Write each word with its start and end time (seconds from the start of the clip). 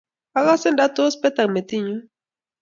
Akase 0.39 0.67
ndatos 0.71 1.13
petak 1.21 1.47
metinnyu. 1.53 1.97